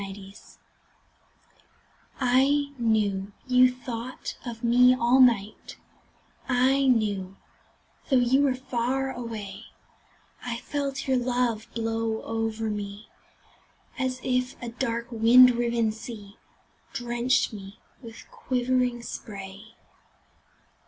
Spray 0.01 0.33
I 2.19 2.71
knew 2.79 3.33
you 3.45 3.71
thought 3.71 4.35
of 4.43 4.63
me 4.63 4.95
all 4.95 5.19
night, 5.19 5.77
I 6.49 6.87
knew, 6.87 7.37
though 8.09 8.15
you 8.15 8.41
were 8.41 8.55
far 8.55 9.11
away; 9.13 9.65
I 10.43 10.57
felt 10.57 11.07
your 11.07 11.17
love 11.17 11.67
blow 11.75 12.23
over 12.23 12.67
me 12.71 13.09
As 13.99 14.19
if 14.23 14.59
a 14.59 14.69
dark 14.69 15.05
wind 15.11 15.51
riven 15.51 15.91
sea 15.91 16.37
Drenched 16.93 17.53
me 17.53 17.79
with 18.01 18.25
quivering 18.31 19.03
spray. 19.03 19.75